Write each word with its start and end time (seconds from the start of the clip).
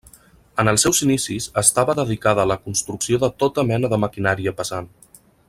En 0.61 0.69
els 0.69 0.85
seus 0.85 1.01
inicis 1.07 1.47
estava 1.63 1.95
dedicada 1.99 2.45
a 2.47 2.51
la 2.53 2.59
construcció 2.63 3.21
de 3.25 3.31
tota 3.45 3.67
mena 3.73 3.93
de 3.95 4.01
maquinària 4.07 4.57
pesant. 4.63 4.91